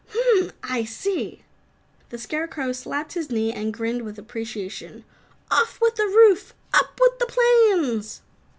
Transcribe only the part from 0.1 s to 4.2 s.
"Hmmmmn! I see!" The Scarecrow slapped his knee and grinned with